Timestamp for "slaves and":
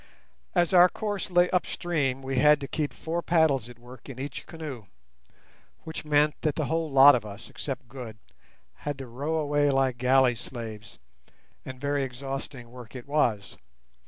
10.33-11.79